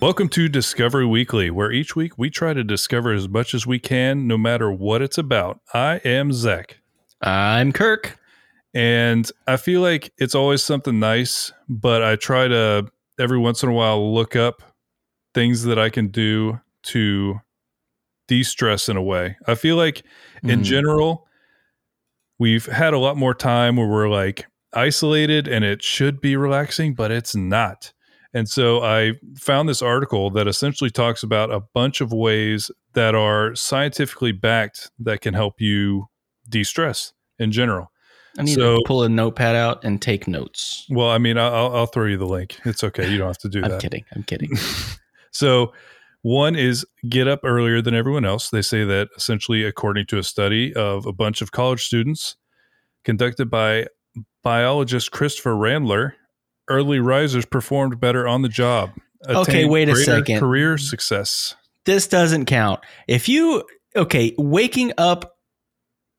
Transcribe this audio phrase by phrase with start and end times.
[0.00, 3.78] Welcome to Discovery Weekly, where each week we try to discover as much as we
[3.78, 5.60] can, no matter what it's about.
[5.74, 6.78] I am Zach,
[7.20, 8.18] I'm Kirk.
[8.72, 12.86] and I feel like it's always something nice, but I try to
[13.18, 14.62] every once in a while look up
[15.34, 17.40] things that I can do to
[18.26, 19.36] de stress in a way.
[19.46, 20.02] I feel like
[20.42, 20.64] in Mm.
[20.64, 21.26] general,
[22.38, 26.94] we've had a lot more time where we're like isolated and it should be relaxing,
[26.94, 27.92] but it's not.
[28.32, 33.14] And so I found this article that essentially talks about a bunch of ways that
[33.14, 36.06] are scientifically backed that can help you
[36.48, 37.90] de stress in general.
[38.38, 40.86] I need So- to pull a notepad out and take notes.
[40.88, 42.56] Well, I mean, I'll, I'll throw you the link.
[42.64, 43.10] It's okay.
[43.10, 43.72] You don't have to do that.
[43.72, 44.04] I'm kidding.
[44.14, 44.50] I'm kidding.
[45.32, 45.72] So,
[46.22, 48.50] one is get up earlier than everyone else.
[48.50, 52.34] They say that essentially, according to a study of a bunch of college students
[53.04, 53.86] conducted by
[54.42, 56.14] biologist Christopher Randler,
[56.70, 58.90] early risers performed better on the job.
[59.28, 60.38] Okay, wait a second.
[60.38, 61.54] Career success.
[61.84, 62.80] this doesn't count.
[63.06, 65.36] If you okay, waking up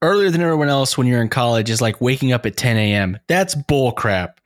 [0.04, 3.18] earlier than everyone else when you're in college is like waking up at 10 a.m.
[3.28, 4.40] That's bull crap.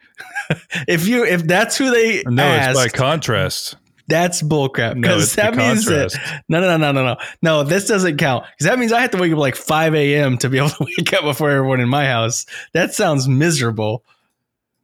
[0.87, 3.75] if you if that's who they No, asked, it's by contrast.
[4.07, 4.95] that's bull crap.
[4.95, 6.43] No, Because the that means that contrast.
[6.47, 7.63] no, no, no, no, no, no, no.
[7.63, 10.37] This doesn't count because that means I have to wake up like 5 a.m.
[10.37, 12.45] to be able to wake up before everyone in my house.
[12.73, 14.03] That sounds miserable.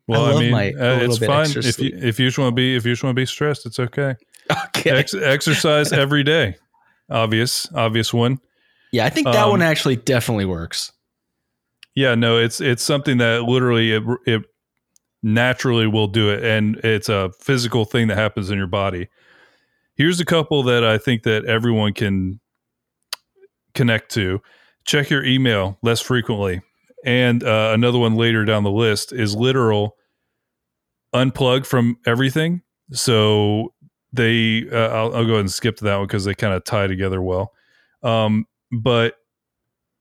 [0.07, 2.75] Well, I I, mean, uh, it's fine if you if you just want to be
[2.75, 4.15] if you just want to be stressed, it's okay.
[4.67, 4.89] Okay.
[4.89, 6.55] Ex- exercise every day.
[7.09, 8.39] Obvious, obvious one.
[8.91, 10.91] yeah, I think that um, one actually definitely works.
[11.95, 14.43] Yeah, no, it's it's something that literally it, it
[15.23, 19.09] naturally will do it, and it's a physical thing that happens in your body.
[19.95, 22.39] Here's a couple that I think that everyone can
[23.73, 24.41] connect to.
[24.85, 26.61] Check your email less frequently,
[27.05, 29.95] and uh, another one later down the list is literal
[31.13, 32.61] unplug from everything.
[32.91, 33.73] So
[34.13, 36.63] they, uh, I'll, I'll go ahead and skip to that one because they kind of
[36.63, 37.53] tie together well.
[38.03, 39.15] Um, but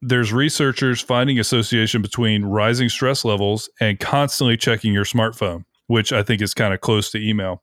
[0.03, 6.23] there's researchers finding association between rising stress levels and constantly checking your smartphone, which I
[6.23, 7.63] think is kind of close to email.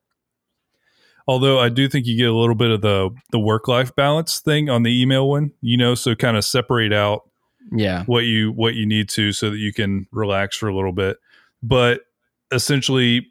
[1.28, 4.40] Although I do think you get a little bit of the the work life balance
[4.40, 7.30] thing on the email one, you know, so kind of separate out
[7.72, 8.04] Yeah.
[8.06, 11.18] what you what you need to so that you can relax for a little bit.
[11.62, 12.02] But
[12.52, 13.28] essentially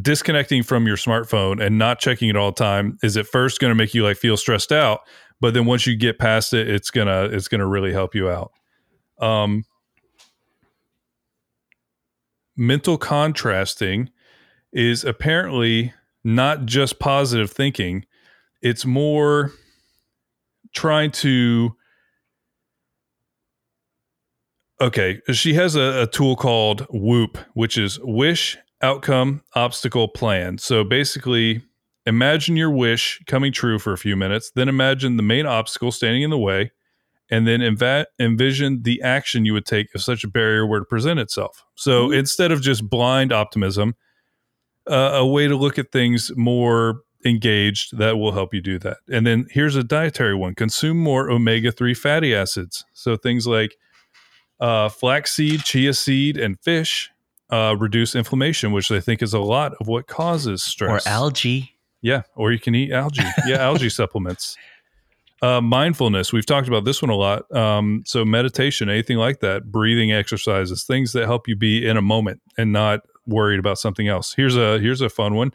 [0.00, 3.70] disconnecting from your smartphone and not checking it all the time is at first going
[3.70, 5.00] to make you like feel stressed out,
[5.40, 8.52] but then once you get past it, it's gonna it's gonna really help you out.
[9.20, 9.64] Um,
[12.56, 14.10] mental contrasting
[14.72, 15.92] is apparently
[16.24, 18.04] not just positive thinking;
[18.62, 19.52] it's more
[20.74, 21.74] trying to
[24.80, 30.58] okay she has a, a tool called WOOP which is wish outcome obstacle plan.
[30.58, 31.62] So basically
[32.04, 36.22] imagine your wish coming true for a few minutes then imagine the main obstacle standing
[36.22, 36.72] in the way
[37.30, 40.84] and then enva- envision the action you would take if such a barrier were to
[40.84, 41.64] present itself.
[41.74, 43.96] So instead of just blind optimism
[44.88, 48.98] uh, a way to look at things more engaged that will help you do that.
[49.10, 50.54] And then here's a dietary one.
[50.54, 52.84] Consume more omega-3 fatty acids.
[52.92, 53.76] So things like
[54.60, 57.10] uh, flaxseed, chia seed, and fish
[57.50, 61.06] uh, reduce inflammation, which they think is a lot of what causes stress.
[61.06, 61.72] Or algae.
[62.02, 63.22] Yeah, or you can eat algae.
[63.46, 64.56] Yeah, algae supplements.
[65.42, 66.32] Uh, mindfulness.
[66.32, 67.50] We've talked about this one a lot.
[67.54, 72.02] Um, so meditation, anything like that, breathing exercises, things that help you be in a
[72.02, 74.32] moment and not worried about something else.
[74.34, 75.52] Here's a here's a fun one.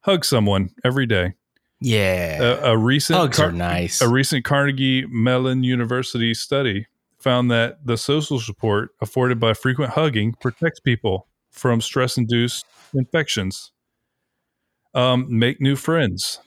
[0.00, 1.34] Hug someone every day.
[1.82, 2.42] Yeah.
[2.42, 4.00] A, a recent Hugs Car- are nice.
[4.00, 6.86] a recent Carnegie Mellon University study
[7.20, 12.64] found that the social support afforded by frequent hugging protects people from stress induced
[12.94, 13.72] infections,
[14.94, 16.40] um, make new friends,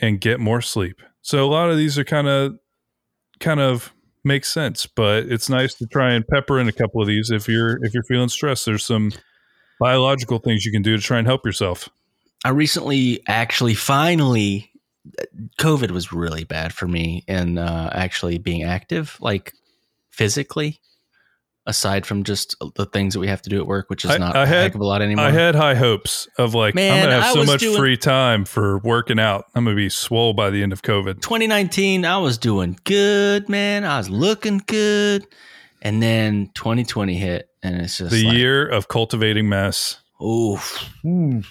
[0.00, 1.00] and get more sleep.
[1.22, 2.58] So a lot of these are kind of
[3.40, 3.92] kind of
[4.24, 7.48] make sense, but it's nice to try and pepper in a couple of these if
[7.48, 8.66] you're if you're feeling stressed.
[8.66, 9.12] There's some
[9.80, 11.88] biological things you can do to try and help yourself.
[12.44, 14.70] I recently actually finally
[15.58, 19.54] COVID was really bad for me and uh, actually being active, like
[20.18, 20.80] physically,
[21.64, 24.18] aside from just the things that we have to do at work, which is I-
[24.18, 25.24] not I a had- heck of a lot anymore.
[25.26, 28.44] I had high hopes of like I'm gonna I have so much doing- free time
[28.44, 29.44] for working out.
[29.54, 31.20] I'm gonna be swole by the end of COVID.
[31.22, 33.84] 2019, I was doing good, man.
[33.84, 35.24] I was looking good.
[35.80, 40.00] And then 2020 hit, and it's just The like, year of cultivating mess.
[40.20, 40.90] Oof.
[41.06, 41.42] Ooh,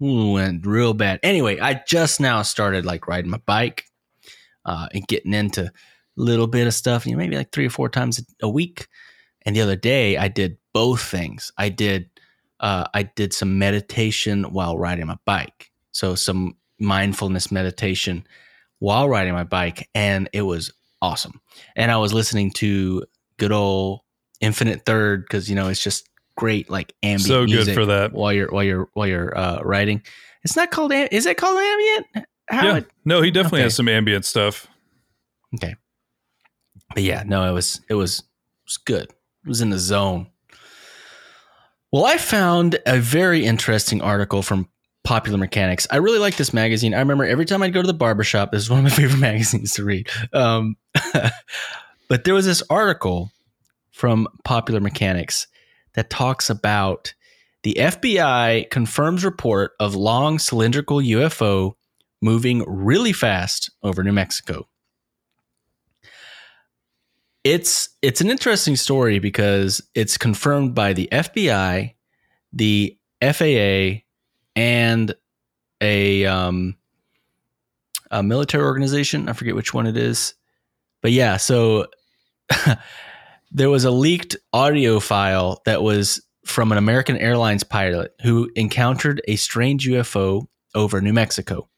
[0.00, 1.20] went real bad.
[1.22, 3.84] Anyway, I just now started like riding my bike
[4.64, 5.70] uh, and getting into
[6.16, 8.86] little bit of stuff, you know, maybe like three or four times a week.
[9.44, 11.52] And the other day I did both things.
[11.58, 12.10] I did
[12.60, 15.70] uh, I did some meditation while riding my bike.
[15.92, 18.26] So some mindfulness meditation
[18.78, 20.72] while riding my bike, and it was
[21.02, 21.40] awesome.
[21.76, 23.04] And I was listening to
[23.38, 24.00] good old
[24.40, 28.12] Infinite Third because you know it's just great like ambient So good for that.
[28.12, 30.02] while you're while you're while you're uh, riding.
[30.44, 30.92] It's not called.
[30.92, 32.06] Is it called ambient?
[32.48, 32.76] How yeah.
[32.78, 33.64] it- No, he definitely Okay.
[33.64, 34.66] has some ambient stuff.
[36.94, 38.24] But yeah, no, it was it was it
[38.66, 39.04] was good.
[39.04, 40.28] It was in the zone.
[41.92, 44.68] Well, I found a very interesting article from
[45.04, 45.86] Popular Mechanics.
[45.90, 46.94] I really like this magazine.
[46.94, 49.20] I remember every time I'd go to the barbershop, this is one of my favorite
[49.20, 50.08] magazines to read.
[50.32, 50.76] Um,
[52.08, 53.30] but there was this article
[53.92, 55.46] from Popular Mechanics
[55.94, 57.14] that talks about
[57.62, 61.74] the FBI confirms report of long cylindrical UFO
[62.20, 64.68] moving really fast over New Mexico.
[67.46, 71.94] It's it's an interesting story because it's confirmed by the FBI,
[72.52, 74.02] the FAA,
[74.56, 75.14] and
[75.80, 76.74] a um,
[78.10, 79.28] a military organization.
[79.28, 80.34] I forget which one it is,
[81.02, 81.36] but yeah.
[81.36, 81.86] So
[83.52, 89.22] there was a leaked audio file that was from an American Airlines pilot who encountered
[89.28, 91.68] a strange UFO over New Mexico.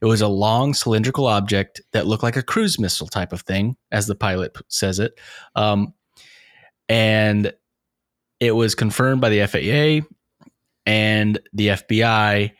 [0.00, 3.76] It was a long cylindrical object that looked like a cruise missile type of thing,
[3.92, 5.18] as the pilot says it.
[5.54, 5.92] Um,
[6.88, 7.52] and
[8.40, 10.06] it was confirmed by the FAA
[10.86, 12.52] and the FBI,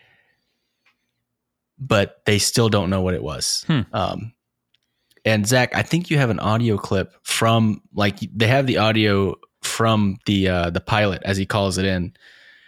[1.79, 3.65] but they still don't know what it was.
[3.67, 3.81] Hmm.
[3.93, 4.33] Um,
[5.25, 9.37] and Zach, I think you have an audio clip from like they have the audio
[9.63, 12.15] from the uh, the pilot as he calls it in.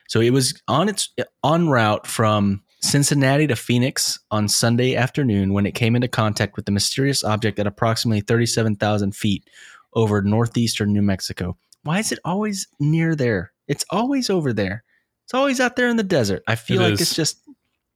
[0.09, 1.11] So it was on its
[1.45, 6.67] en route from Cincinnati to Phoenix on Sunday afternoon when it came into contact with
[6.67, 9.49] the mysterious object at approximately 37,000 feet
[9.95, 11.57] over northeastern New Mexico.
[11.85, 13.53] Why is it always near there?
[13.69, 14.83] It's always over there.
[15.25, 16.43] It's always out there in the desert.
[16.49, 17.01] I feel It like is.
[17.03, 17.39] it's just,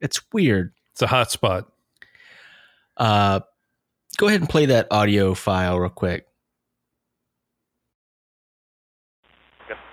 [0.00, 0.72] it's weird.
[0.92, 1.66] It's a hot spot.
[2.96, 3.40] Uh,
[4.16, 6.26] go ahead and play that audio file real quick.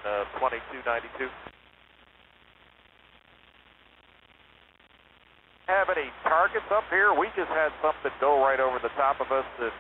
[0.06, 1.30] Uh, 2292.
[5.68, 7.14] Have any targets up here?
[7.14, 9.72] We just had something go right over the top of us that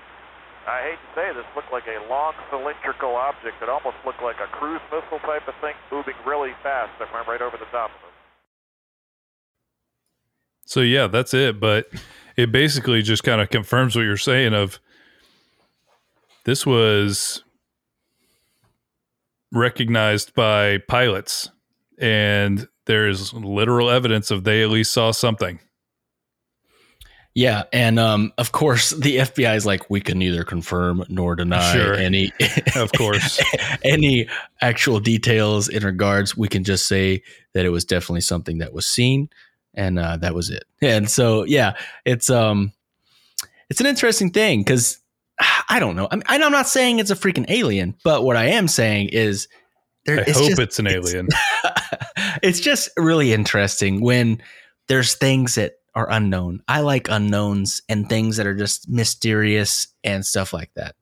[0.66, 4.38] I hate to say this looked like a long cylindrical object that almost looked like
[4.40, 7.90] a cruise missile type of thing moving really fast that went right over the top
[7.90, 8.14] of us.
[10.66, 11.60] So yeah, that's it.
[11.60, 11.90] But
[12.38, 14.80] it basically just kind of confirms what you're saying of
[16.46, 17.44] this was
[19.52, 21.50] recognized by pilots
[21.98, 25.60] and there's literal evidence of they at least saw something.
[27.36, 31.74] Yeah, and um, of course the FBI is like, we can neither confirm nor deny
[31.74, 31.96] Sure.
[31.96, 32.32] any,
[32.76, 33.40] Of course.
[33.84, 34.28] any
[34.62, 36.38] actual details in regards.
[36.38, 39.30] We can just say that it was definitely something that was seen,
[39.74, 40.64] and uh, that was it.
[40.82, 41.74] And so, yeah,
[42.06, 42.72] it's um,
[43.70, 45.00] it's an interesting thing because
[45.70, 46.08] I don't know.
[46.12, 49.48] I mean, I'm not saying it's a freaking alien, but what I am saying is
[50.06, 50.20] there.
[50.20, 51.30] I it's hope just- it's an alien.
[52.44, 54.40] it's just really interesting when
[54.88, 56.62] there's things that are unknown.
[56.68, 60.96] I like unknowns and things that are just mysterious and stuff like that.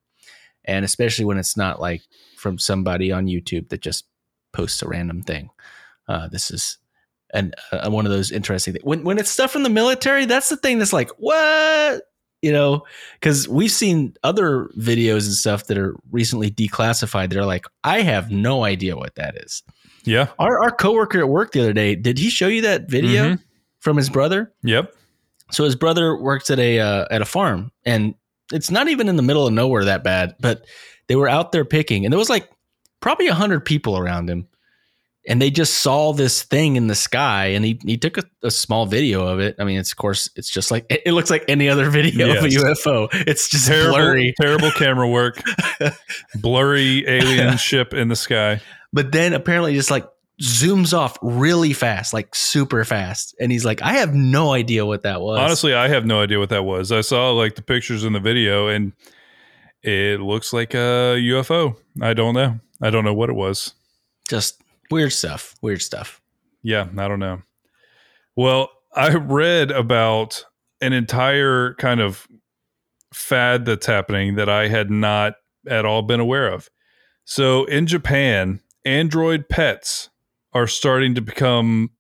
[0.66, 2.02] And especially when it's not like
[2.38, 4.06] from somebody on YouTube that just
[4.54, 5.50] posts a random thing.
[6.08, 6.78] Uh, this is
[7.34, 8.84] and uh, one of those interesting things.
[8.84, 12.04] When, when it's stuff from the military, that's the thing that's like, what?
[12.42, 12.84] You know,
[13.14, 18.02] because we've seen other videos and stuff that are recently declassified that are like, I
[18.02, 19.64] have no idea what that is.
[20.04, 20.28] yeah.
[20.40, 23.40] Our our coworker at work the other day, did he show you that video Mhm.
[23.82, 24.52] From his brother?
[24.64, 24.96] Yep.
[25.52, 28.16] So his brother works at a uh, at a farm, and
[28.54, 30.36] it's not even in the middle of nowhere that bad.
[30.40, 30.66] But
[31.08, 32.50] they were out there picking, and there was like
[33.02, 34.48] probably a hundred people around him,
[35.28, 38.52] and they just saw this thing in the sky, and he he took a, a
[38.52, 39.56] small video of it.
[39.60, 42.32] I mean, it's of course it's just like it, it looks like any other video
[42.38, 43.10] of a UFO.
[43.28, 44.34] It's just Terrible, blurry.
[44.40, 45.42] terrible camera work.
[46.36, 48.62] Blurry alien ship in the sky.
[48.94, 50.08] but then apparently just like
[50.42, 53.36] zooms off really fast, like super fast.
[53.40, 55.40] And he's like, I have no idea what that was.
[55.40, 56.92] Honestly, I have no idea what that was.
[56.92, 58.94] I saw like the pictures in the video and
[59.84, 61.76] it looks like a UFO.
[62.02, 62.60] I don't know.
[62.82, 63.74] I don't know what it was.
[64.28, 65.56] just weird stuff.
[65.62, 66.22] Weird stuff.
[66.64, 67.42] Yeah, I don't know.
[68.36, 70.46] Well, I read about
[70.82, 72.28] an entire kind of
[73.14, 75.34] fad that's happening that I had not
[75.68, 76.70] at all been aware of.
[77.26, 80.10] So in Japan, Android pets
[80.54, 81.92] are starting to become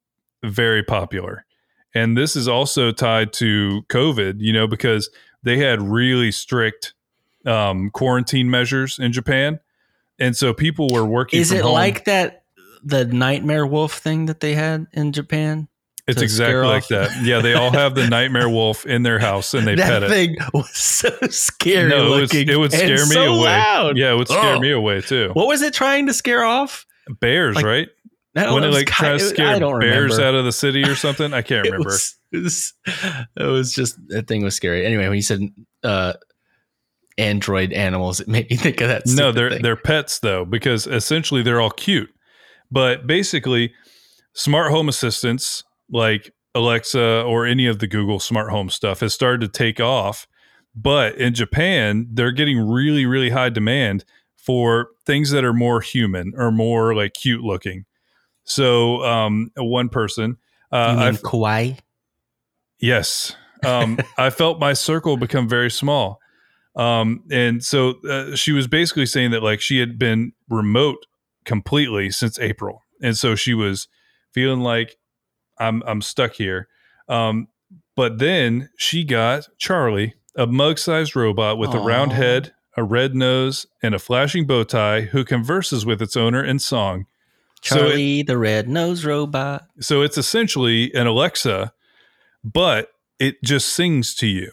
[0.44, 1.46] very popular.
[1.94, 5.10] And this is also tied to COVID, you know, because
[5.44, 6.94] they had really strict
[7.46, 9.60] um, quarantine measures in Japan.
[10.20, 11.74] And so people were working Is it home.
[11.74, 12.44] like that
[12.84, 15.68] the nightmare wolf thing that they had in Japan?
[16.08, 17.24] It's exactly like off- that.
[17.24, 20.10] Yeah, they all have the nightmare wolf in their house and they pet that it.
[20.10, 23.44] thing was so scary no, it, was, it would scare me so away.
[23.50, 23.98] Loud.
[23.98, 24.60] Yeah, it would scare Oh.
[24.60, 25.30] me away too.
[25.34, 26.86] What was it trying to scare off?
[27.20, 27.90] Bears, like, right?
[28.34, 29.82] No, when it was like tries to scare bears
[30.14, 30.24] remember.
[30.24, 31.34] out of the city or something.
[31.34, 31.90] I can't It remember.
[31.90, 32.74] was, it was,
[33.38, 34.86] it was just that thing was scary.
[34.86, 35.42] Anyway, when you said
[35.84, 36.14] uh,
[37.18, 39.04] android animals, it made me think of that.
[39.08, 39.62] no, they're thing.
[39.62, 42.10] they're pets though, because essentially they're all cute.
[42.72, 43.74] But basically,
[44.34, 49.42] smart home assistants like Alexa or any of the Google smart home stuff has started
[49.42, 50.26] to take off.
[50.74, 54.06] But in Japan, they're getting really, really high demand
[54.38, 57.84] for things that are more human or more like cute looking.
[58.44, 60.38] So, um, one person,
[60.72, 61.78] uh, you mean I've- kawaii?
[62.80, 63.36] Yes.
[63.64, 66.20] Um, I felt my circle become very small.
[66.76, 71.06] Um, and so uh, she was basically saying that like she had been remote
[71.46, 72.82] completely since April.
[73.02, 73.88] And so she was
[74.32, 74.98] feeling like
[75.60, 76.68] I'm I'm stuck here.
[77.08, 77.50] Um,
[77.96, 83.66] but then she got Charlie, a mug-sized robot with a round head, a red nose,
[83.84, 87.06] and a flashing bow tie who converses with its owner in song.
[87.64, 89.68] So it- Charlie the red nosed robot.
[89.80, 91.74] so it's essentially an Alexa,
[92.44, 92.90] but
[93.20, 94.52] it just sings to you.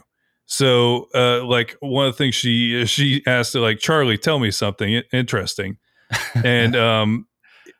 [0.50, 4.50] So, uh, like one of the things she she asked, to like Charlie, tell me
[4.50, 5.76] something interesting,
[6.44, 7.26] and um,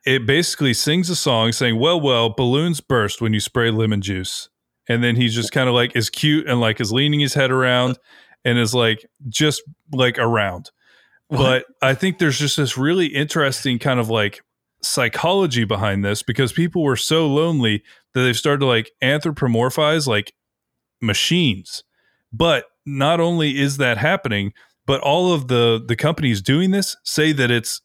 [0.04, 4.50] it basically sings a song saying, "Well, well, balloons burst when you spray lemon juice,"
[4.87, 7.50] and then he's just kind of like is cute and like is leaning his head
[7.50, 7.99] around
[8.44, 10.70] and is like just like around.
[11.30, 14.42] But I think there's just this really interesting kind of like
[14.82, 17.82] psychology behind this because people were so lonely
[18.14, 20.32] that they've started to like anthropomorphize like
[21.00, 21.85] machines.
[22.32, 24.52] But not only is that happening,
[24.87, 27.80] but all of the the companies doing this say that it's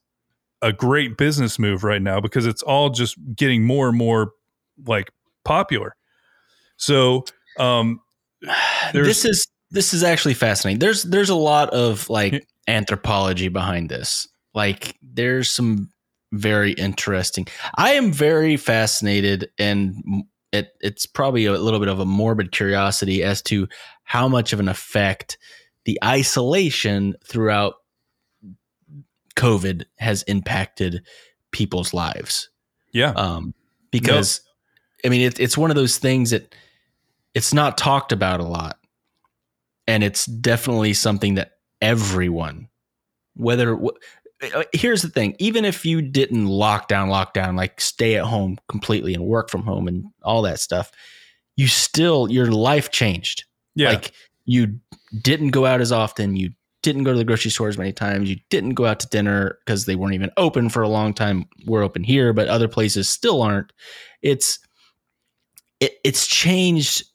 [0.62, 4.32] a great business move right now because it's all just getting more and more
[4.86, 5.12] like
[5.44, 5.96] popular.
[6.78, 7.26] So,
[7.60, 8.00] um
[8.94, 10.80] this is this is actually fascinating.
[10.80, 14.28] There's there's a lot of like anthropology behind this.
[14.54, 15.90] Like there's some
[16.34, 17.48] very interesting.
[17.76, 23.24] I am very fascinated and it it's probably a little bit of a morbid curiosity
[23.24, 23.68] as to
[24.04, 25.38] how much of an effect
[25.86, 27.76] the isolation throughout
[29.36, 31.06] COVID has impacted
[31.52, 32.50] people's lives
[32.94, 33.12] yeah.
[33.12, 33.54] um,
[33.92, 34.42] because
[35.04, 36.56] I mean it, it's one of those things that
[37.34, 38.78] it's not talked about a lot,
[39.88, 42.70] and it's definitely something that everyone,
[43.36, 43.98] whether wh-
[44.54, 48.24] Uh, here's the thing, even if you didn't lock down, lock down, like stay at
[48.26, 50.92] home completely and work from home and all that stuff,
[51.56, 53.46] you still your life changed.
[53.76, 53.90] yeah.
[53.90, 54.12] Like
[54.46, 54.80] you
[55.22, 56.36] didn't go out as often.
[56.36, 58.30] You didn't go to the grocery store as many times.
[58.30, 61.46] You didn't go out to dinner because they weren't even open for a long time.
[61.66, 63.72] We're open here, but other places still aren't.
[64.22, 64.60] It's
[65.80, 67.06] it, it's changed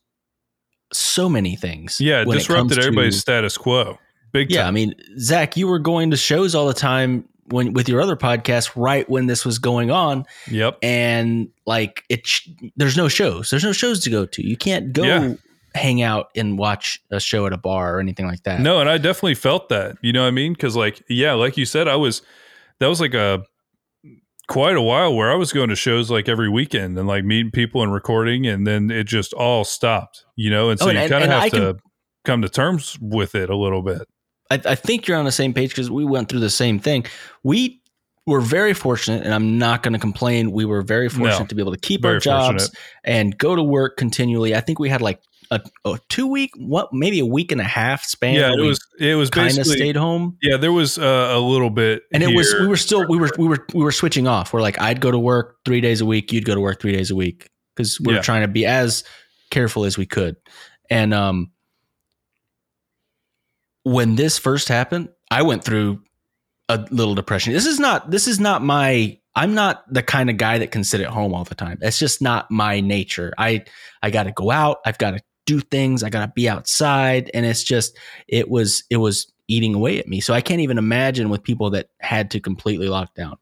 [0.93, 2.01] so many things.
[2.01, 3.99] yeah, it when it disrupted to- everybody's status quo.
[4.33, 7.89] Big yeah, I mean, Zach, you were going to shows all the time when with
[7.89, 10.79] your other podcast right when this was going on, yep.
[10.83, 12.29] and like it,
[12.77, 13.49] there's no shows.
[13.51, 14.47] There's no shows to go to.
[14.47, 15.35] You can't go Yeah.
[15.75, 18.61] hang out and watch a show at a bar or anything like that.
[18.61, 19.97] No, and I definitely felt that.
[20.03, 20.53] You know what I mean?
[20.53, 22.21] Because like, yeah, like you said, I was
[22.81, 23.43] that was like a
[24.49, 27.51] quite a while where I was going to shows like every weekend and like meeting
[27.51, 30.25] people and recording, and then it just all stopped.
[30.37, 31.79] You know, and so Oh, you kind of have I to can-
[32.25, 34.03] come to terms with it a little bit.
[34.51, 37.05] I, I think you're on the same page because we went through the same thing.
[37.43, 37.81] We
[38.27, 40.53] were very fortunate, and I'm not going to complain.
[40.53, 41.47] We were very fortunate No.
[41.47, 42.79] to be able to keep our jobs fortunate.
[43.05, 44.55] and go to work continually.
[44.55, 47.65] I think we had like a, a two week, what maybe a week and a
[47.65, 48.35] half span.
[48.35, 50.37] yeah, it was it was kind of stayed home.
[50.43, 50.59] yeah.
[50.59, 53.47] There was uh, a little bit, And it was we were still we were we
[53.49, 54.53] were we were switching off.
[54.53, 56.93] We're like I'd go to work three days a week, you'd go to work three
[56.93, 58.21] days a week because we Yeah.
[58.21, 59.05] trying to be as
[59.51, 60.37] careful as we could.
[60.91, 61.51] And um,
[63.89, 66.03] when this first happened, I went through
[66.69, 67.55] a little depression.
[67.55, 70.85] This is not this is not my I'm not the kind of guy that can
[70.85, 71.79] sit at home all the time.
[71.81, 73.33] It's just not my nature.
[73.39, 73.65] I
[74.03, 74.79] I got to go out.
[74.85, 76.03] I've got to do things.
[76.03, 80.07] I got to be outside and it's just it was it was eating away at
[80.07, 80.21] me.
[80.21, 83.37] So I can't even imagine with people that had to completely lock down.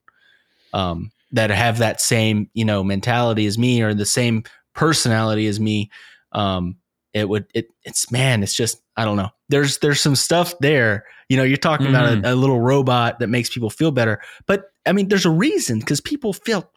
[0.73, 5.59] Um that have that same, you know, mentality as me or the same personality as
[5.59, 5.91] me.
[6.31, 6.77] Um
[7.17, 9.31] it would it it's man, it's just I don't know.
[9.49, 11.05] There's there's some stuff there.
[11.29, 14.21] You know, you're talking about a, a little robot that makes people feel better.
[14.47, 16.71] But I mean, there's a reason because people feel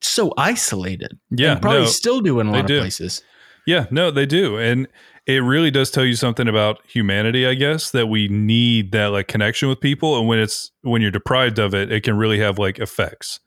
[0.00, 1.18] so isolated.
[1.30, 2.76] yeah, and probably no, still do in a lot do.
[2.76, 3.22] of places.
[3.66, 4.58] Yeah, no, they do.
[4.58, 4.88] And
[5.26, 9.28] it really does tell you something about humanity, I guess, that we need that like
[9.28, 10.18] connection with people.
[10.18, 13.40] And when it's when you're deprived of it, it can really have like effects.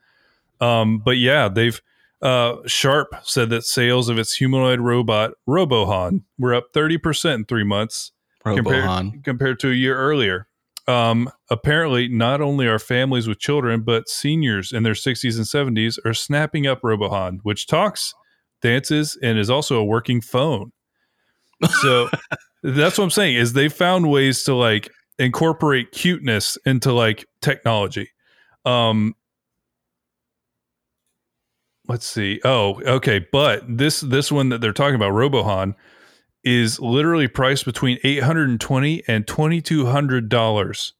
[0.61, 1.81] Um, but yeah, they've
[2.21, 7.63] Uh, Sharp said that sales of its humanoid robot RoBoHoN were up 30% in three
[7.63, 8.11] months
[8.43, 10.47] compared, compared to a year earlier.
[10.87, 15.99] Um, apparently, not only are families with children, but seniors in their 60s and 70s
[16.05, 18.13] are snapping up RoBoHoN, which talks,
[18.61, 20.71] dances, and is also a working phone.
[21.81, 22.09] So
[22.63, 28.09] that's what I'm saying is they found ways to like incorporate cuteness into like technology.
[28.65, 29.15] Um,
[31.87, 32.39] let's see.
[32.43, 33.25] Oh, okay.
[33.31, 35.75] But this this one that they're talking about, RoBoHoN,
[36.43, 40.93] is literally priced between eight hundred and twenty and twenty two hundred dollars.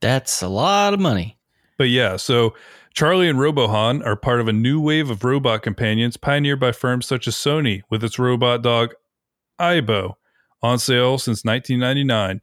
[0.00, 1.38] That's a lot of money.
[1.76, 2.54] But yeah, so
[2.94, 7.06] Charlie and RoBoHoN are part of a new wave of robot companions pioneered by firms
[7.06, 8.94] such as Sony with its robot dog
[9.60, 10.14] Aibo
[10.62, 12.40] on sale since 1999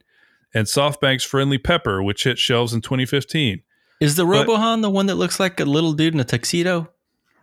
[0.54, 3.62] and SoftBank's Friendly Pepper which hit shelves in 2015.
[4.00, 6.90] Is the But- RoBoHoN the one that looks like a little dude in a tuxedo?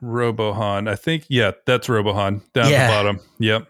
[0.02, 0.88] RoBoHoN.
[0.90, 2.78] I think, yeah, that's RoBoHoN down Yeah.
[2.84, 3.20] at the bottom.
[3.40, 3.68] Yep.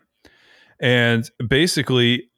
[0.80, 2.30] And basically,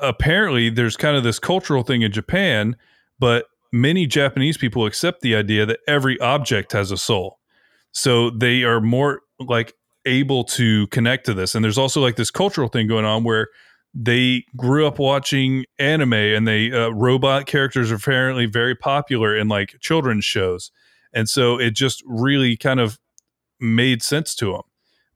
[0.00, 2.76] apparently, there's kind of this cultural thing in Japan,
[3.18, 7.38] but many Japanese people accept the idea that every object has a soul.
[7.92, 9.74] So they are more like
[10.06, 11.54] able to connect to this.
[11.54, 13.48] And there's also like this cultural thing going on where
[13.94, 19.48] they grew up watching anime and they uh, robot characters are apparently very popular in
[19.48, 20.70] like children's shows.
[21.12, 22.98] And so it just really kind of
[23.60, 24.62] made sense to them.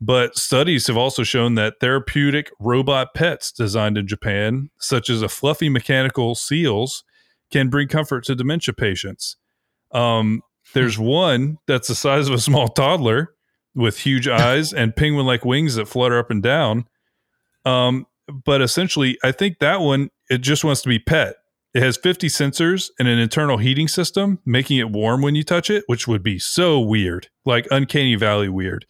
[0.01, 5.29] But studies have also shown that therapeutic robot pets designed in Japan, such as a
[5.29, 7.05] fluffy mechanical seals,
[7.53, 9.37] can bring comfort to dementia patients.
[9.93, 10.43] Um,
[10.75, 13.35] there's one that's the size of a small toddler
[13.77, 16.87] with huge eyes and penguin like wings that flutter up and down.
[17.65, 18.07] Um,
[18.45, 21.37] but essentially, I think that one, it just wants to be pet.
[21.75, 25.71] It has 50 sensors and an internal heating system, making it warm when you touch
[25.71, 28.85] it, which would be so weird, like uncanny valley weird.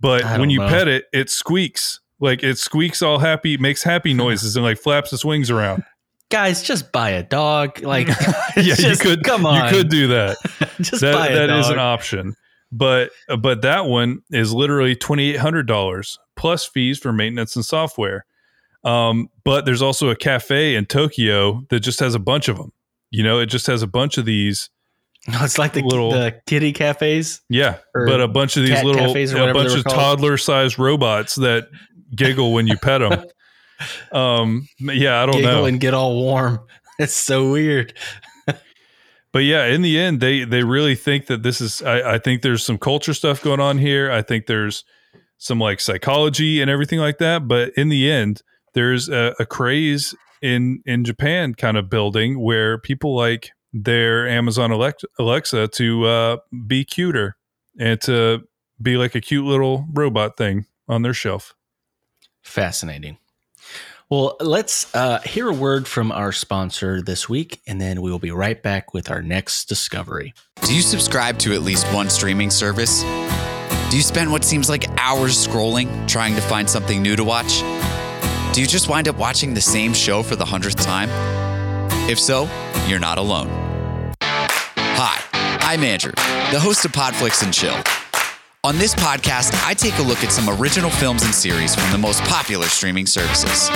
[0.00, 0.68] But when you know.
[0.68, 2.00] pet it, it squeaks.
[2.18, 5.84] Like it squeaks all happy, makes happy noises and like flaps its wings around.
[6.30, 7.80] Guys, just buy a dog.
[7.82, 8.14] Like, yeah,
[8.56, 9.64] just- you could come on.
[9.64, 10.36] You could do that.
[10.80, 11.60] just that buy a that dog.
[11.60, 12.34] is an option.
[12.72, 17.64] But but that one is literally twenty eight hundred dollars plus fees for maintenance and
[17.64, 18.24] software.
[18.84, 22.72] Um, but there's also a cafe in Tokyo that just has a bunch of them.
[23.10, 24.70] You know, it just has a bunch of these.
[25.28, 27.40] No, it's like the little- the kitty cafes.
[27.48, 31.68] Yeah, but a bunch of these little, a bunch of toddler sized robots that
[32.14, 33.24] giggle when you pet them.
[34.12, 35.64] Um, yeah, I don't Giggle know.
[35.64, 36.60] and get all warm.
[36.98, 37.94] It's so weird.
[39.32, 41.80] but yeah, in the end, they they really think that this is.
[41.80, 44.12] I, I think there's some culture stuff going on here.
[44.12, 44.84] I think there's
[45.38, 47.48] some like psychology and everything like that.
[47.48, 48.42] But in the end,
[48.74, 54.72] there's a, a craze in in Japan kind of building where people like their Amazon
[55.18, 57.36] Alexa to uh, be cuter
[57.78, 58.42] and to
[58.80, 61.54] be like a cute little robot thing on their shelf.
[62.42, 63.18] Fascinating.
[64.08, 68.18] Well, let's uh, hear a word from our sponsor this week, and then we will
[68.18, 70.34] be right back with our next discovery.
[70.62, 73.02] Do you subscribe to at least one streaming service?
[73.90, 77.62] Do you spend what seems like hours scrolling trying to find something new to watch?
[78.52, 81.08] Do you just wind up watching the same show for the hundredth time?
[82.10, 82.48] If so,
[82.88, 83.48] you're not alone.
[84.20, 85.22] Hi,
[85.60, 86.10] I'm Andrew,
[86.50, 87.76] the host of Podflix and Chill.
[88.64, 91.98] On this podcast, I take a look at some original films and series from the
[91.98, 93.68] most popular streaming services.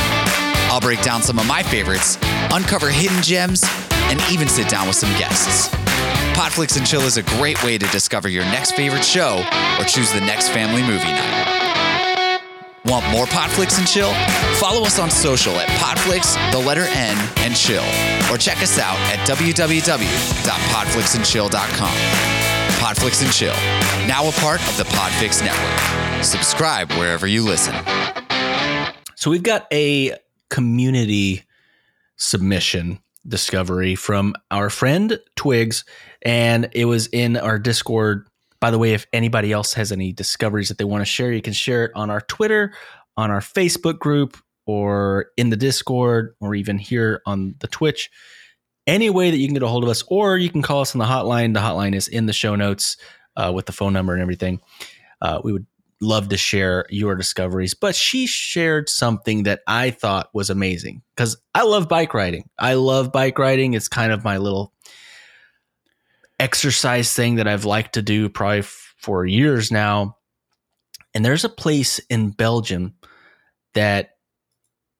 [0.66, 2.18] I'll break down some of my favorites,
[2.50, 3.62] uncover hidden gems,
[4.10, 5.68] and even sit down with some guests.
[6.34, 9.36] Podflix and Chill is a great way to discover your next favorite show
[9.78, 11.63] or choose the next family movie night.
[12.86, 14.12] Want more Podflix and Chill?
[14.56, 17.82] Follow us on social at Podflix, the letter N, and Chill,
[18.30, 21.94] or check us out at www.podflixandchill.com.
[22.78, 23.54] Podflix and Chill,
[24.06, 26.22] now a part of the Podfix Network.
[26.22, 27.74] Subscribe wherever you listen.
[29.14, 30.18] So we've got a
[30.50, 31.44] community
[32.16, 35.86] submission discovery from our friend Twigs,
[36.20, 38.28] and it was in our Discord.
[38.64, 41.42] By the way, if anybody else has any discoveries that they want to share, you
[41.42, 42.72] can share it on our Twitter,
[43.14, 48.08] on our Facebook group, or in the Discord, or even here on the Twitch.
[48.86, 50.94] Any way that you can get a hold of us, or you can call us
[50.94, 51.52] on the hotline.
[51.52, 52.96] The hotline is in the show notes
[53.36, 54.62] uh, with the phone number and everything.
[55.20, 55.66] Uh, we would
[56.00, 61.36] love to share your discoveries, but she shared something that I thought was amazing because
[61.54, 62.48] I love bike riding.
[62.58, 63.74] I love bike riding.
[63.74, 64.72] It's kind of my little
[66.44, 70.18] exercise thing that I've liked to do probably f- for years now.
[71.14, 72.94] And there's a place in Belgium
[73.74, 74.10] that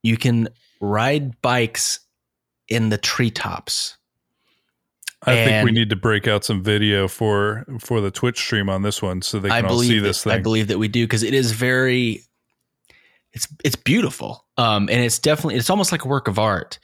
[0.02, 0.48] you can
[0.80, 2.00] ride bikes
[2.68, 3.96] in the treetops.
[5.26, 8.82] I think we need to break out some video for for the Twitch stream on
[8.82, 10.32] this one so they I can all believe see that- this thing.
[10.32, 12.20] I believe that we do because it is very
[13.32, 14.46] it's it's beautiful.
[14.58, 16.78] Um and it's definitely it's almost like a work of art.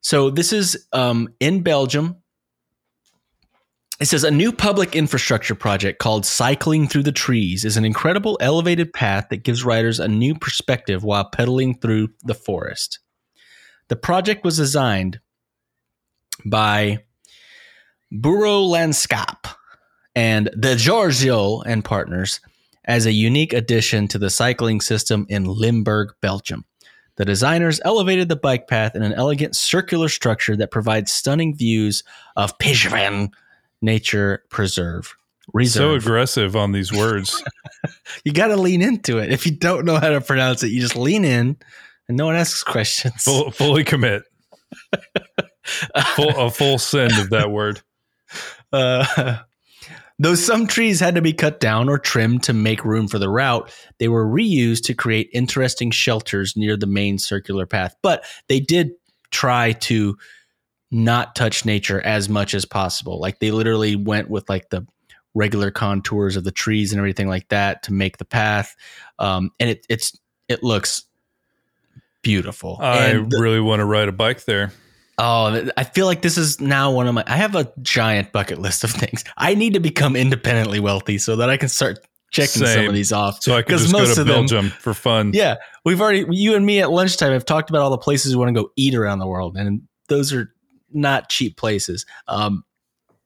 [0.00, 2.16] So this is um in Belgium.
[3.98, 8.36] It says a new public infrastructure project called Cycling Through the Trees is an incredible
[8.42, 12.98] elevated path that gives riders a new perspective while pedaling through the forest.
[13.88, 15.20] The project was designed
[16.44, 17.04] by
[18.10, 19.54] Bureau Landskap
[20.14, 22.40] and the Giorgio and partners
[22.84, 26.66] as a unique addition to the cycling system in Limburg, Belgium.
[27.16, 32.04] The designers elevated the bike path in an elegant circular structure that provides stunning views
[32.36, 33.30] of Pijnven
[33.86, 35.14] Nature Preserve.
[35.64, 37.42] so aggressive on these words.
[38.24, 39.32] you got to lean into it.
[39.32, 41.56] If you don't know how to pronounce it, you just lean in
[42.08, 43.22] and no one asks questions.
[43.22, 44.24] full, fully commit.
[46.14, 47.82] Full, a full send of that word.
[48.72, 49.38] Uh,
[50.18, 53.28] though some trees had to be cut down or trimmed to make room for the
[53.28, 57.96] route, they were reused to create interesting shelters near the main circular path.
[58.00, 58.92] But they did
[59.32, 60.16] try to
[60.90, 63.20] not touch nature as much as possible.
[63.20, 64.86] Like they literally went with like the
[65.34, 68.74] regular contours of the trees and everything like that to make the path.
[69.18, 70.18] Um, and it, it's
[70.48, 71.04] it looks
[72.22, 72.78] beautiful.
[72.80, 74.72] I the- really want to ride a bike there.
[75.18, 77.24] Oh, I feel like this is now one of my.
[77.26, 79.24] I have a giant bucket list of things.
[79.36, 81.98] I need to become independently wealthy so that I can start
[82.30, 83.42] checking some of these off.
[83.42, 85.30] So I 'Cause just go most to of them- Belgium for fun.
[85.32, 88.38] Yeah, we've already you and me at lunchtime have talked about all the places we
[88.44, 90.52] want to go eat around the world, and those are
[90.92, 92.06] not cheap places.
[92.28, 92.64] Um,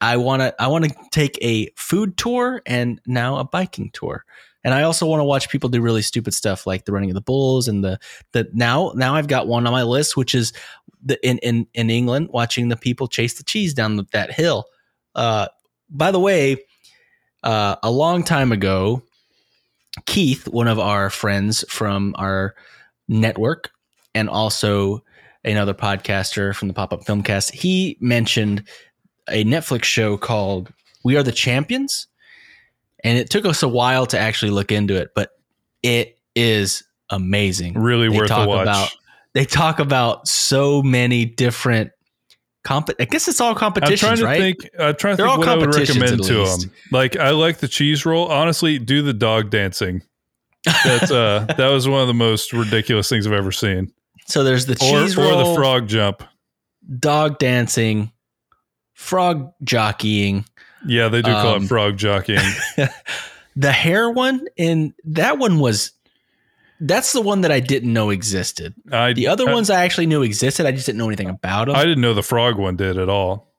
[0.01, 4.25] I want to I want to take a food tour and now a biking tour.
[4.63, 7.15] And I also want to watch people do really stupid stuff like the running of
[7.15, 7.99] the bulls and the
[8.33, 10.53] the now now I've got one on my list which is
[11.03, 14.67] the in in in England watching the people chase the cheese down the, that hill.
[15.15, 15.49] Uh,
[15.89, 16.57] by the way,
[17.43, 19.03] uh, a long time ago,
[20.07, 22.55] Keith, one of our friends from our
[23.09, 23.71] network,
[24.15, 25.03] and also
[25.45, 28.65] another podcaster from the Pop Up Filmcast, he mentioned
[29.29, 30.73] a Netflix show called
[31.05, 32.07] We Are the Champions.
[33.03, 35.31] And it took us a while to actually look into it, but
[35.83, 37.75] it is amazing.
[37.75, 38.63] Really They worth a talk watch.
[38.63, 38.91] about-
[39.33, 41.93] They talk about so many different
[42.65, 42.91] comp.
[42.99, 44.41] I guess it's all I'm competitions, trying to right?
[44.41, 44.59] think.
[44.79, 46.71] I'm trying to They're all think what I would recommend to them.
[46.91, 48.27] Like I like the cheese roll.
[48.29, 50.03] Honestly, do the dog dancing.
[50.65, 53.93] That's uh that was one of the most ridiculous things I've ever seen.
[54.27, 56.23] So there's the Or, cheese or roll, the frog jump.
[56.99, 58.13] dog dancing,
[58.95, 60.45] frog jockeying,
[60.87, 62.41] Yeah, they do call Um, it frog jockeying.
[63.57, 65.93] the hair one, and that one was.
[66.83, 68.73] That's the one that I didn't know existed.
[68.91, 70.65] I The other I, ones I actually knew existed.
[70.65, 71.77] I just didn't know anything about them.
[71.77, 73.53] I, didn't know the frog one did at all.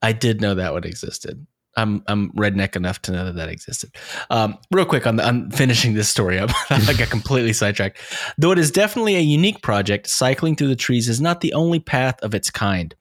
[0.00, 1.46] I did know that one existed.
[1.76, 3.94] I'm I'm redneck enough to know that that existed.
[4.30, 7.98] Um, real quick on the, on finishing this story up, I got completely sidetracked.
[8.38, 11.80] Though it is definitely a unique project, cycling through the trees is not the only
[11.80, 12.94] path of its kind.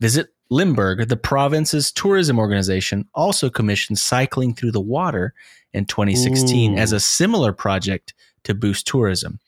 [0.00, 5.34] Visit Limburg, the province's tourism organization, also commissioned cycling through the water
[5.72, 6.76] in 2016 Ooh.
[6.76, 9.40] as a similar project to boost tourism.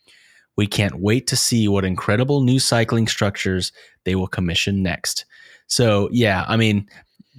[0.56, 3.72] We can't wait to see what incredible new cycling structures
[4.04, 5.24] they will commission next.
[5.68, 6.88] So, yeah, I mean,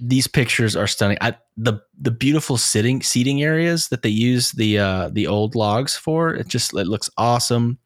[0.00, 1.18] these pictures are stunning.
[1.20, 5.96] I, the the beautiful sitting seating areas that they use the uh, the old logs
[5.96, 7.78] for, it just it looks awesome.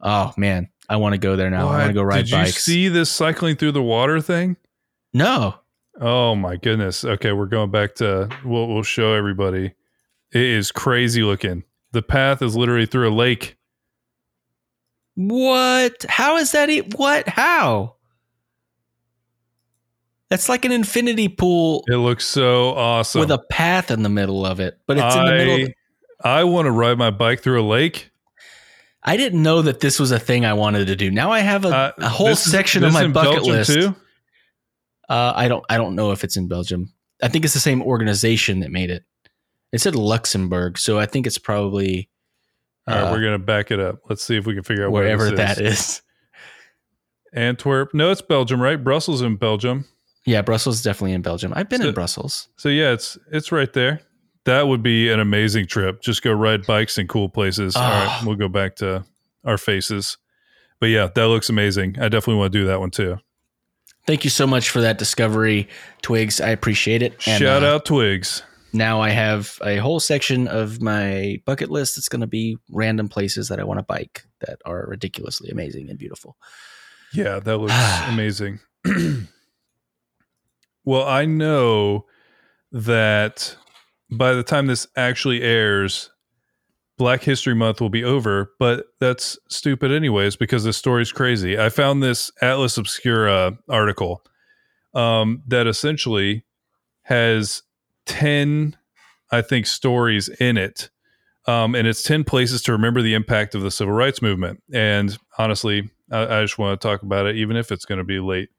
[0.00, 1.68] Oh man, I want to go there now.
[1.68, 2.66] I want to go ride Did bikes.
[2.68, 4.56] you see this cycling through the water thing?
[5.12, 5.54] no,
[5.98, 7.04] Oh my goodness.
[7.04, 9.72] Okay, we're going back to we'll we'll show everybody.
[10.32, 11.64] It is crazy looking.
[11.92, 13.56] The path is literally through a lake.
[15.14, 16.04] What?
[16.08, 16.68] How is that?
[16.68, 17.26] E- what?
[17.28, 17.95] How?
[20.28, 23.20] That's like an infinity pool It looks so awesome.
[23.20, 25.68] with a path in the middle of it, but it's in the middle.
[26.24, 28.10] I want to ride my bike through a lake.
[29.04, 31.12] I didn't know that this was a thing I wanted to do.
[31.12, 33.72] Now I have a, Uh, a whole this is- section of my bucket Belgium list.
[33.72, 33.94] too?
[35.08, 35.64] Uh, I don't.
[35.70, 36.92] I don't know if it's in Belgium.
[37.22, 39.04] I think it's the same organization that made it.
[39.72, 42.08] It said Luxembourg, so I think it's probably
[42.88, 44.00] All right, uh, we're gonna back it up.
[44.08, 45.78] Let's see if we can figure out where wherever this that is.
[45.78, 46.02] is.
[47.32, 47.94] Antwerp.
[47.94, 48.82] No, it's Belgium, right?
[48.82, 49.84] Brussels in Belgium.
[50.26, 51.52] Yeah, Brussels is definitely in Belgium.
[51.56, 52.48] I've been So- in Brussels.
[52.56, 54.00] So yeah, it's it's right there.
[54.44, 56.00] That would be an amazing trip.
[56.02, 57.74] Just go ride bikes in cool places.
[57.74, 58.22] All right, Ah.
[58.24, 59.04] we'll go back to
[59.44, 60.18] our faces.
[60.78, 61.96] But yeah, that looks amazing.
[61.98, 63.18] I definitely want to do that one too.
[64.06, 65.68] Thank you so much for that discovery,
[66.02, 66.40] Twigs.
[66.40, 67.14] I appreciate it.
[67.26, 68.42] And, Shout uh, out Twigs.
[68.72, 73.08] Now I have a whole section of my bucket list that's going to be random
[73.08, 76.36] places that I want to bike that are ridiculously amazing and beautiful.
[77.12, 77.74] Yeah, that looks
[78.08, 78.60] amazing.
[80.86, 82.06] Well, I know
[82.70, 83.56] that
[84.10, 86.10] by the time this actually airs,
[86.96, 91.58] Black History Month will be over, but that's stupid anyways because the story's crazy.
[91.58, 94.22] I found this Atlas Obscura article
[94.94, 96.44] um, that essentially
[97.02, 97.62] has
[98.06, 98.76] 10,
[99.32, 100.88] I think, stories in it.
[101.48, 104.62] Um, and it's 10 places to remember the impact of the civil rights movement.
[104.72, 108.04] And honestly, I, I just want to talk about it, even if it's going to
[108.04, 108.50] be late.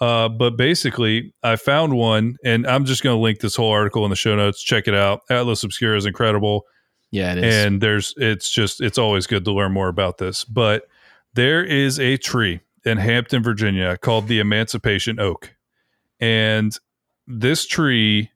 [0.00, 4.04] Uh, but basically, I found one, and I'm just going to link this whole article
[4.04, 4.62] in the show notes.
[4.62, 5.22] Check it out.
[5.28, 6.66] Atlas Obscura is incredible.
[7.10, 7.54] Yeah, it is.
[7.54, 10.44] And there's, it's just, it's always good to learn more about this.
[10.44, 10.84] But
[11.34, 15.54] there is a tree in Hampton, Virginia called the Emancipation Oak.
[16.20, 16.76] And
[17.26, 18.30] this tree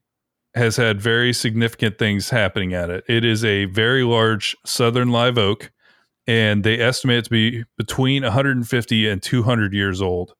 [0.55, 3.03] has had very significant things happening at it.
[3.07, 5.71] It is a very large southern live oak,
[6.27, 10.35] and they estimate it to be between 150 and 200 years old.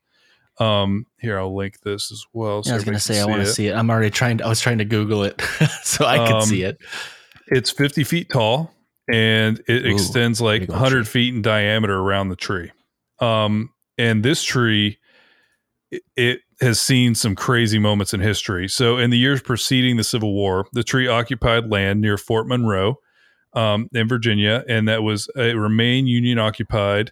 [0.59, 2.61] Um, here I'll link this as well.
[2.65, 3.73] Yeah, I was going to say I want to see it.
[3.73, 4.45] I'm already trying to.
[4.45, 5.41] I was trying to Google it
[5.83, 6.77] so I could Um, see it.
[7.47, 8.71] It's 50 feet tall
[9.11, 11.03] and it Ooh, extends like 100 tree.
[11.05, 12.71] feet in diameter around the tree.
[13.19, 14.97] Um, and this tree,
[15.91, 18.67] it, it has seen some crazy moments in history.
[18.67, 22.95] So, in the years preceding the Civil War, the tree occupied land near Fort Monroe
[23.53, 27.11] um, in Virginia, and that was it remained Union occupied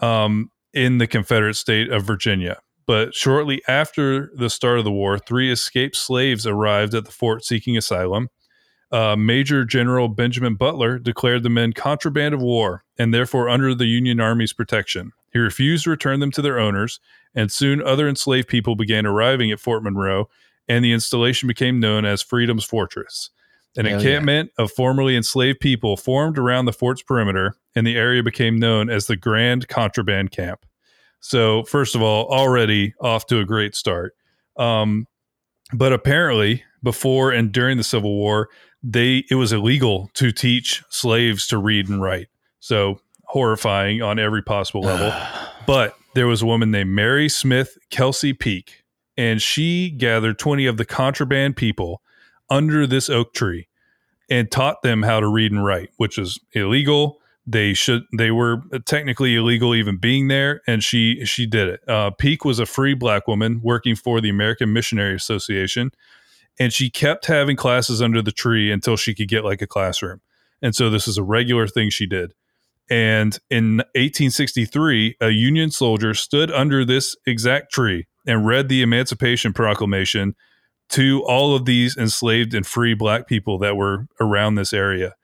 [0.00, 2.60] um, in the Confederate state of Virginia.
[2.86, 7.44] But shortly after the start of the war, three escaped slaves arrived at the fort
[7.44, 8.28] seeking asylum.
[8.90, 13.86] Uh, Major General Benjamin Butler declared the men contraband of war and therefore under the
[13.86, 15.12] Union Army's protection.
[15.32, 17.00] He refused to return them to their owners,
[17.34, 20.28] and soon other enslaved people began arriving at Fort Monroe,
[20.68, 23.30] and the installation became known as Freedom's Fortress.
[23.76, 24.06] An Hell yeah.
[24.06, 28.90] encampment of formerly enslaved people formed around the fort's perimeter, and the area became known
[28.90, 30.66] as the Grand Contraband Camp.
[31.20, 34.14] So, first of all, already off to a great start.
[34.56, 35.06] Um,
[35.72, 38.48] but apparently, before and during the Civil War,
[38.82, 42.28] they it was illegal to teach slaves to read and write.
[42.60, 45.12] So horrifying on every possible level.
[45.64, 48.82] But there was a woman named Mary Smith Kelsey Peake,
[49.16, 52.02] and she gathered 20 of the contraband people
[52.52, 53.66] under this oak tree
[54.28, 57.18] and taught them how to read and write, which is illegal.
[57.46, 61.88] They should they were technically illegal even being there, and she she did it.
[61.88, 65.90] Uh, Peake was a free black woman working for the American Missionary Association,
[66.60, 70.20] and she kept having classes under the tree until she could get like a classroom.
[70.60, 72.34] And so this is a regular thing she did.
[72.88, 79.52] And in 1863, a Union soldier stood under this exact tree and read the Emancipation
[79.52, 80.36] Proclamation
[80.92, 85.14] to all of these enslaved and free black people that were around this area.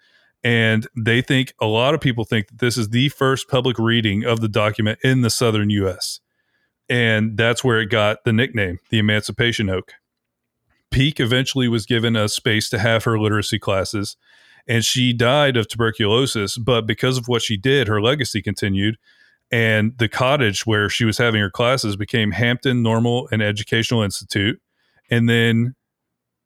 [0.42, 4.24] And they think, a lot of people think that this is the first public reading
[4.24, 6.20] of the document in the southern US.
[6.88, 9.92] And that's where it got the nickname, the Emancipation Oak.
[10.90, 14.16] Peake eventually was given a space to have her literacy classes,
[14.66, 16.56] and she died of tuberculosis.
[16.56, 18.96] But because of what she did, her legacy continued.
[19.50, 24.60] And the cottage where she was having her classes became Hampton Normal and Educational Institute.
[25.10, 25.74] And then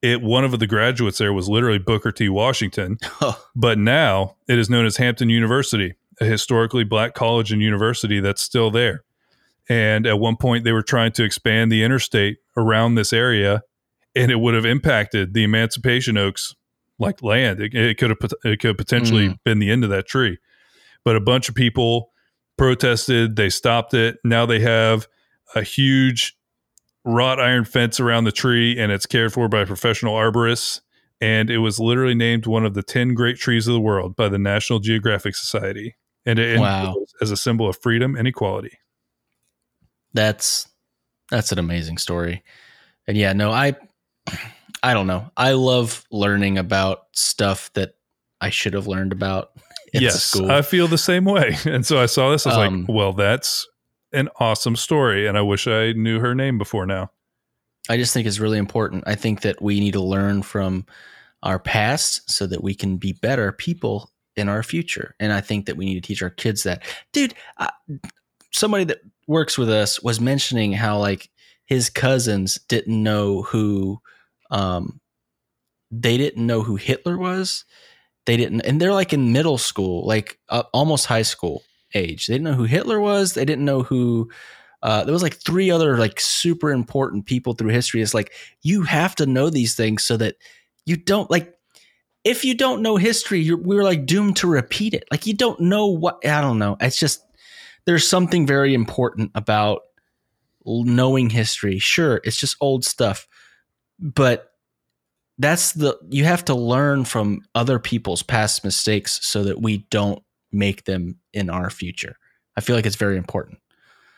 [0.03, 2.29] it one of the graduates there was literally Booker T.
[2.29, 2.99] Washington.
[3.55, 8.41] But now it is known as Hampton University, a historically black college and university that's
[8.43, 9.05] still there.
[9.69, 13.63] And at one point, they were trying to expand the interstate around this area,
[14.17, 16.55] and it would have impacted the Emancipation Oaks
[16.99, 17.61] like land.
[17.61, 19.39] It, it could have it could have potentially Mm.
[19.45, 20.39] been the end of that tree.
[21.05, 22.11] But a bunch of people
[22.57, 23.37] protested.
[23.37, 24.17] They stopped it.
[24.25, 25.07] Now they have
[25.55, 26.37] a huge
[27.05, 30.81] wrought iron fence around the tree, and it's cared for by professional arborists
[31.21, 34.29] and it was literally named one of the 10 great trees of the world by
[34.29, 35.95] the National Geographic Society.
[36.27, 36.97] And it Wow.
[37.21, 38.79] as a symbol of freedom and equality.
[40.13, 40.69] that's
[41.31, 42.43] that's an amazing story.
[43.07, 43.77] And yeah, no, I
[44.83, 45.31] I don't know.
[45.37, 47.95] I love learning about stuff that
[48.41, 49.51] I should have learned about
[49.95, 50.51] in yes, school.
[50.51, 51.57] I feel the same way.
[51.67, 53.67] And so I saw this, I was Um, like, well, that's
[54.13, 55.27] an awesome story.
[55.27, 57.11] And I wish I knew her name before now.
[57.89, 59.05] I just think it's really important.
[59.07, 60.87] I think that we need to learn from
[61.43, 65.15] our past so that we can be better people in our future.
[65.19, 66.83] And I think that we need to teach our kids that.
[67.13, 67.71] Dude, uh,
[68.53, 71.29] somebody that works with us was mentioning how like
[71.67, 74.01] his cousins didn't know who
[74.51, 75.01] um
[75.91, 77.65] they didn't know who Hitler was.
[78.27, 81.63] They didn't and they're like in middle school, like uh, almost high school
[81.95, 82.27] age.
[82.27, 83.35] They didn't know who Hitler was.
[83.35, 84.31] They didn't know who
[84.83, 88.03] uh, there was like three other like super important people through history.
[88.03, 90.37] It's like you have to know these things so that
[90.85, 91.55] you don't like
[92.25, 95.05] if you don't know history, you're, we're like doomed to repeat it.
[95.11, 96.77] Like you don't know what I don't know.
[96.81, 97.25] It's just
[97.85, 99.83] there's something very important about
[100.65, 101.79] knowing history.
[101.79, 103.29] Sure, it's just old stuff,
[103.99, 104.49] but
[105.39, 110.23] that's the you have to learn from other people's past mistakes so that we don't
[110.53, 112.17] make them in our future.
[112.57, 113.59] I feel like it's very important.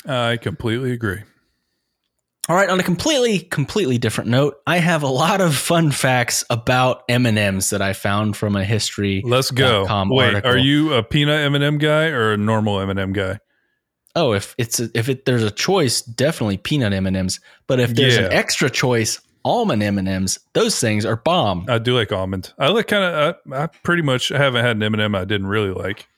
[0.07, 1.23] I completely agree.
[2.47, 6.45] All right, on a completely completely different note, I have a lot of fun facts
[6.51, 9.23] about M&Ms that I found from a history.
[9.25, 9.87] Let's go.
[10.11, 10.51] Wait, article.
[10.51, 13.39] are you a peanut M&M guy or a normal M&M guy?
[14.15, 18.17] Oh, if it's a, if it, there's a choice, definitely peanut M&Ms, but if there's
[18.19, 21.65] an extra choice, almond M&Ms, those things are bomb.
[21.69, 22.53] I do like almond.
[22.59, 23.37] I like kind of.
[23.53, 26.09] I, I pretty much haven't had an M&M I didn't really like.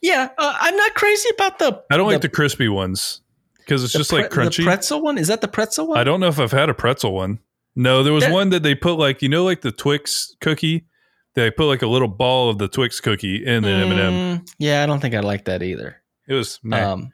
[0.00, 3.20] Yeah, uh, I'm not crazy about the I don't like the crispy ones
[3.58, 4.58] because it's the just like crunchy.
[4.58, 5.18] The pretzel one?
[5.18, 5.98] Is that the pretzel one?
[5.98, 7.40] I don't know if I've had a pretzel one.
[7.76, 10.86] No, there was That- one that they put like you know like the Twix cookie.
[11.34, 13.98] They put like a little ball of the Twix cookie in the M&M.
[14.40, 16.02] Mm, yeah, I don't think I like that either.
[16.26, 17.12] It was meh, Um,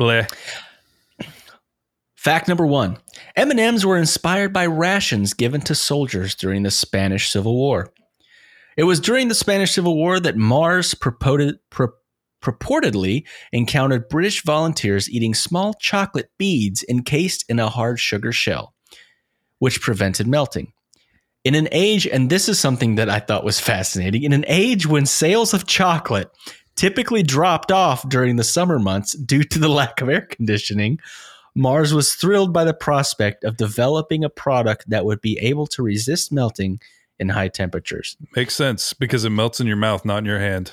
[0.00, 0.26] bleh.
[2.16, 2.96] Fact number one:
[3.36, 7.92] M&Ms were inspired by rations given to soldiers during the Spanish Civil War.
[8.78, 11.94] It was during the Spanish Civil War that Mars purported, pur-
[12.40, 18.74] purportedly encountered British volunteers eating small chocolate beads encased in a hard sugar shell,
[19.58, 20.72] which prevented melting.
[21.42, 24.86] In an age, and this is something that I thought was fascinating, in an age
[24.86, 26.30] when sales of chocolate
[26.76, 31.00] typically dropped off during the summer months due to the lack of air conditioning,
[31.56, 35.82] Mars was thrilled by the prospect of developing a product that would be able to
[35.82, 36.78] resist melting
[37.18, 38.16] in high temperatures.
[38.36, 40.72] Makes sense because it melts in your mouth, not in your hand.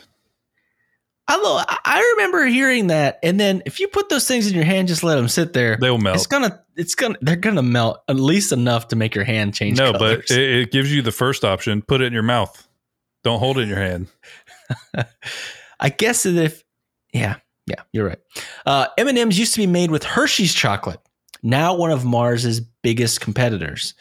[1.28, 4.64] Although I- I remember hearing that, and then if you put those things in your
[4.64, 5.76] hand, just let them sit there.
[5.82, 6.18] They'll melt.
[6.18, 9.78] It's gonna, it's gonna, they're gonna melt at least enough to make your hand change.
[9.80, 10.26] no, colors.
[10.30, 11.82] but it, it gives you the first option.
[11.82, 12.68] Put it in your mouth.
[13.24, 14.08] Don't hold it in your hand.
[15.80, 16.64] I guess that if,
[17.12, 18.20] yeah, yeah, you're right.
[18.66, 21.00] Uh, M and M's used to be made with Hershey's chocolate.
[21.42, 23.96] Now one of Mars's biggest competitors.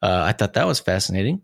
[0.00, 1.42] Uh, I thought that was fascinating.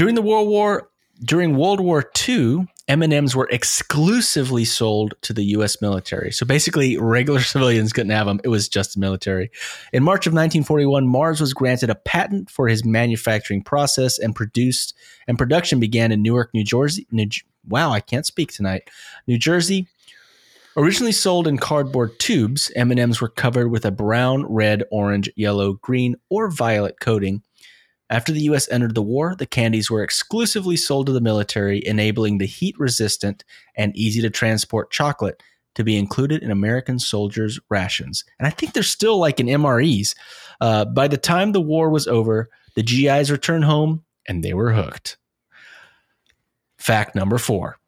[0.00, 0.88] During the World War,
[1.22, 5.82] during World War II, M and M's were exclusively sold to the U.S.
[5.82, 6.32] military.
[6.32, 8.40] So basically, regular civilians couldn't have them.
[8.42, 9.50] It was just the military.
[9.92, 14.94] In March of 1941, Mars was granted a patent for his manufacturing process and produced
[15.28, 17.06] and production began in Newark, New Jersey.
[17.10, 17.28] New,
[17.68, 18.88] wow, I can't speak tonight.
[19.26, 19.86] New Jersey.
[20.78, 26.16] Originally sold in cardboard tubes, M&Ms were covered with a brown, red, orange, yellow, green,
[26.30, 27.42] or violet coating.
[28.10, 32.38] After the US entered the war, the candies were exclusively sold to the military, enabling
[32.38, 33.44] the heat-resistant
[33.76, 35.40] and easy to transport chocolate
[35.76, 38.24] to be included in American soldiers' rations.
[38.38, 40.16] And I think they're still like in MREs.
[40.60, 44.72] Uh, by the time the war was over, the GIs returned home and they were
[44.72, 45.16] hooked.
[46.76, 47.78] Fact number four.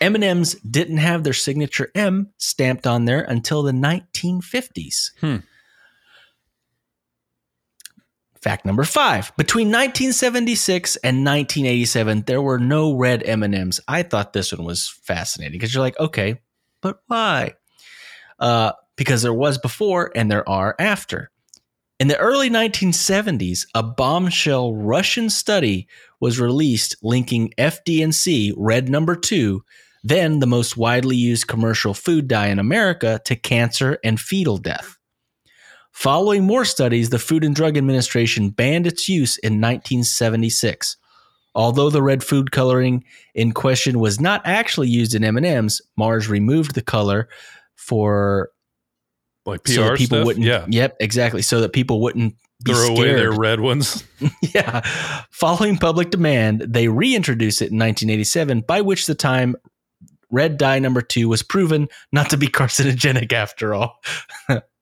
[0.00, 5.10] M&Ms didn't have their signature M stamped on there until the 1950s.
[5.20, 5.36] Hmm.
[8.42, 9.32] Fact number five.
[9.36, 13.80] Between 1976 and 1987, there were no red M&Ms.
[13.88, 16.40] I thought this one was fascinating because you're like, okay,
[16.80, 17.54] but why?
[18.38, 21.30] Uh, because there was before and there are after.
[21.98, 25.88] In the early 1970s, a bombshell Russian study
[26.20, 29.64] was released linking FD&C, red number two,
[30.04, 34.97] then the most widely used commercial food dye in America, to cancer and fetal death.
[35.92, 40.96] Following more studies, the Food and Drug Administration banned its use in 1976.
[41.54, 43.02] Although the red food coloring
[43.34, 47.28] in question was not actually used in M&Ms, Mars removed the color
[47.74, 48.50] for
[49.44, 50.26] Like PR so that people stuff.
[50.26, 50.46] wouldn't.
[50.46, 50.66] yeah.
[50.68, 51.42] Yep, exactly.
[51.42, 52.98] So that people wouldn't be Throw scared.
[52.98, 54.04] away their red ones.
[54.54, 54.82] yeah.
[55.30, 59.56] Following public demand, they reintroduced it in 1987, by which the time
[60.30, 63.98] red dye number two was proven not to be carcinogenic after all.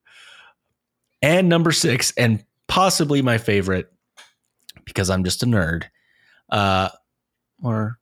[1.26, 3.90] and number six, and possibly my favorite,
[4.84, 5.86] because I'm just a nerd,
[6.50, 6.88] uh,
[7.60, 7.98] or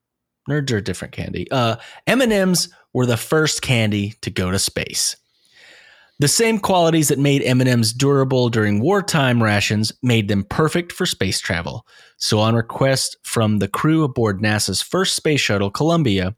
[0.49, 1.51] nerds are different candy.
[1.51, 5.17] Uh, M&Ms were the first candy to go to space.
[6.19, 11.41] The same qualities that made M&Ms durable during wartime rations made them perfect for space
[11.41, 11.87] travel.
[12.19, 16.37] So on request from the crew aboard NASA's first space shuttle Columbia,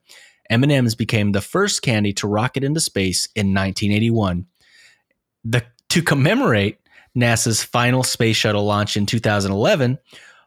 [0.50, 4.46] M&Ms became the first candy to rocket into space in 1981.
[5.44, 6.78] The, to commemorate
[7.16, 9.98] NASA's final space shuttle launch in 2011,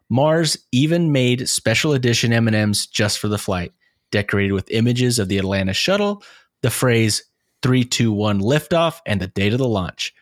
[0.09, 3.73] Mars even made special edition M&Ms just for the flight,
[4.11, 6.23] decorated with images of the Atlantis shuttle,
[6.61, 7.23] the phrase
[7.61, 10.13] 321 liftoff, and the date of the launch,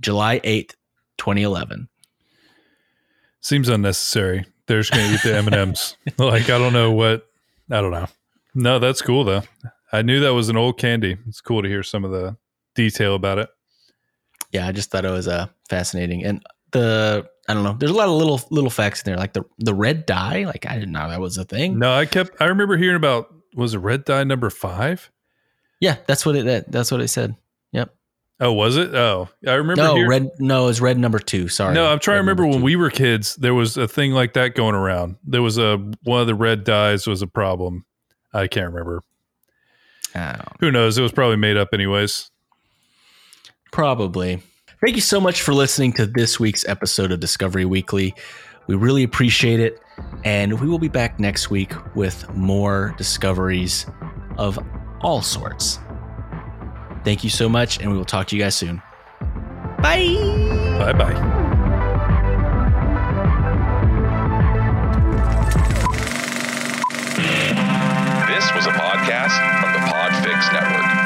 [0.00, 0.74] July 8th,
[1.18, 1.88] 2011.
[3.40, 4.44] Seems unnecessary.
[4.66, 5.96] They're just going to eat the M and M's.
[6.18, 7.28] Like I don't know what.
[7.70, 8.08] I don't know.
[8.54, 9.42] No, that's cool though.
[9.92, 11.16] I knew that was an old candy.
[11.28, 12.36] It's cool to hear some of the
[12.74, 13.48] detail about it.
[14.52, 16.24] Yeah, I just thought it was uh, fascinating.
[16.24, 17.76] And the I don't know.
[17.78, 20.44] There's a lot of little little facts in there, like the the red dye.
[20.44, 21.78] Like I didn't know that was a thing.
[21.78, 22.40] No, I kept.
[22.40, 25.10] I remember hearing about was it red dye number five?
[25.80, 26.44] Yeah, that's what it.
[26.46, 27.36] That, that's what it said.
[27.72, 27.94] Yep.
[28.40, 28.94] Oh, was it?
[28.94, 29.82] Oh, I remember.
[29.82, 30.30] No, hearing- red.
[30.38, 31.48] No, it's red number two.
[31.48, 31.74] Sorry.
[31.74, 32.64] No, I'm trying to remember when two.
[32.64, 33.36] we were kids.
[33.36, 35.16] There was a thing like that going around.
[35.24, 37.84] There was a one of the red dyes was a problem.
[38.32, 39.02] I can't remember.
[40.14, 40.98] Oh, Who knows?
[40.98, 42.30] It was probably made up anyways.
[43.76, 44.42] Probably.
[44.80, 48.14] Thank you so much for listening to this week's episode of Discovery Weekly.
[48.68, 49.78] We really appreciate it,
[50.24, 53.84] and we will be back next week with more discoveries
[54.38, 54.58] of
[55.02, 55.78] all sorts.
[57.04, 58.80] Thank you so much, and we will talk to you guys soon.
[59.82, 60.16] Bye.
[60.78, 61.12] Bye bye.
[68.26, 71.05] This was a podcast from the Podfix Network.